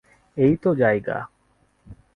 [0.37, 1.17] এই তো জায়গা।